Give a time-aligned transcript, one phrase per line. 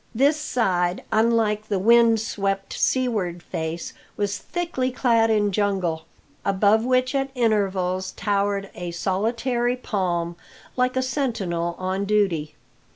[0.15, 6.05] This side, unlike the wind swept seaward face, was thickly clad in jungle,
[6.43, 10.37] above which at intervals towered a solitary palm
[10.75, 12.55] like a sentinel on duty.